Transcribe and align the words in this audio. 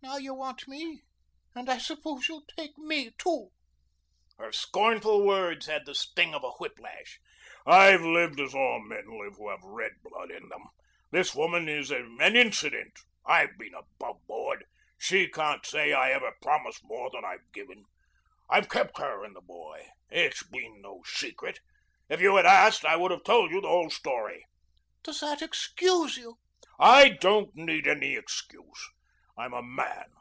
Now 0.00 0.16
you 0.16 0.32
want 0.32 0.66
me 0.66 1.02
and 1.54 1.68
I 1.68 1.76
suppose 1.78 2.28
you'll 2.28 2.46
take 2.56 2.78
me 2.78 3.10
too." 3.18 3.50
Her 4.38 4.52
scornful 4.52 5.24
words 5.26 5.66
had 5.66 5.84
the 5.86 5.94
sting 5.94 6.34
of 6.34 6.42
a 6.42 6.52
whiplash. 6.52 7.20
"I've 7.66 8.02
lived 8.02 8.40
as 8.40 8.54
all 8.54 8.80
men 8.80 9.06
live 9.06 9.34
who 9.36 9.50
have 9.50 9.62
red 9.62 9.92
blood 10.02 10.30
in 10.30 10.48
them. 10.48 10.62
This 11.10 11.34
woman 11.34 11.68
is 11.68 11.90
an 11.90 12.18
incident. 12.20 12.98
I've 13.26 13.56
been 13.58 13.74
aboveboard. 13.74 14.64
She 14.98 15.28
can't 15.28 15.66
say 15.66 15.92
I 15.92 16.10
ever 16.12 16.32
promised 16.40 16.80
more 16.84 17.10
than 17.10 17.24
I've 17.24 17.50
given. 17.52 17.84
I've 18.48 18.68
kept 18.70 18.98
her 18.98 19.24
and 19.24 19.36
the 19.36 19.42
boy. 19.42 19.88
It's 20.10 20.42
been 20.44 20.80
no 20.80 21.02
secret. 21.06 21.58
If 22.08 22.20
you 22.20 22.34
had 22.36 22.46
asked, 22.46 22.84
I 22.84 22.96
would 22.96 23.10
have 23.10 23.24
told 23.24 23.50
you 23.50 23.60
the 23.60 23.68
whole 23.68 23.90
story." 23.90 24.46
"Does 25.02 25.20
that 25.20 25.42
excuse 25.42 26.16
you?" 26.16 26.36
"I 26.78 27.10
don't 27.10 27.54
need 27.54 27.86
any 27.86 28.16
excuse. 28.16 28.88
I'm 29.40 29.54
a 29.54 29.62
man. 29.62 30.06